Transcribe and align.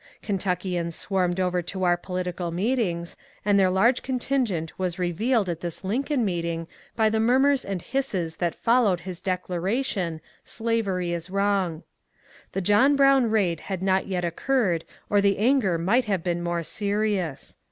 Kentnckians 0.23 0.95
swarmed 0.95 1.39
over 1.39 1.61
to 1.61 1.81
oar 1.83 1.95
political 1.95 2.49
meetings, 2.49 3.15
and 3.45 3.59
their 3.59 3.69
large 3.69 4.01
contingent 4.01 4.79
was 4.79 4.97
revealed 4.97 5.47
at 5.47 5.61
this 5.61 5.83
Lincoln 5.83 6.25
meeting 6.25 6.67
by 6.95 7.07
the 7.07 7.19
murmurs 7.19 7.63
and 7.63 7.83
hisses 7.83 8.37
that 8.37 8.55
followed 8.55 9.01
his 9.01 9.21
declaration, 9.21 10.15
'^ 10.15 10.21
Slavery 10.43 11.11
is 11.13 11.29
wrong!" 11.29 11.83
The 12.53 12.61
John 12.61 12.95
Brown 12.95 13.29
raid 13.29 13.59
had 13.59 13.83
not 13.83 14.07
yet 14.07 14.25
occurred 14.25 14.85
or 15.07 15.21
the 15.21 15.37
anger 15.37 15.77
might 15.77 16.05
have 16.05 16.23
been 16.23 16.41
more 16.41 16.63
serious. 16.63 17.55